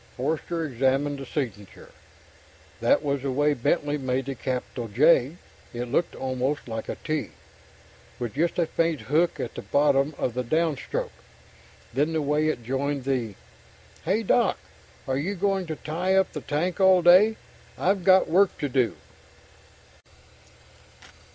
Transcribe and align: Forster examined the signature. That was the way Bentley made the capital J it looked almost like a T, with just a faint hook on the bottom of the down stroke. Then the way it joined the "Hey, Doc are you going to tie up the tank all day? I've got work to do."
Forster 0.17 0.65
examined 0.65 1.19
the 1.19 1.27
signature. 1.27 1.91
That 2.79 3.03
was 3.03 3.21
the 3.21 3.31
way 3.31 3.53
Bentley 3.53 3.99
made 3.99 4.25
the 4.25 4.33
capital 4.33 4.87
J 4.87 5.37
it 5.75 5.91
looked 5.91 6.15
almost 6.15 6.67
like 6.67 6.89
a 6.89 6.95
T, 6.95 7.29
with 8.17 8.33
just 8.33 8.57
a 8.57 8.65
faint 8.65 9.01
hook 9.01 9.39
on 9.39 9.49
the 9.53 9.61
bottom 9.61 10.15
of 10.17 10.33
the 10.33 10.43
down 10.43 10.75
stroke. 10.75 11.11
Then 11.93 12.13
the 12.13 12.21
way 12.23 12.47
it 12.47 12.63
joined 12.63 13.03
the 13.03 13.35
"Hey, 14.03 14.23
Doc 14.23 14.57
are 15.07 15.19
you 15.19 15.35
going 15.35 15.67
to 15.67 15.75
tie 15.75 16.15
up 16.15 16.31
the 16.33 16.41
tank 16.41 16.79
all 16.79 17.03
day? 17.03 17.37
I've 17.77 18.03
got 18.03 18.27
work 18.27 18.57
to 18.57 18.69
do." 18.69 18.95